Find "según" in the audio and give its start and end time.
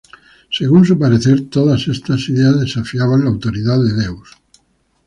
0.49-0.83